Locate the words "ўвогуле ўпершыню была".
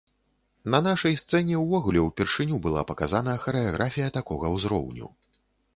1.65-2.81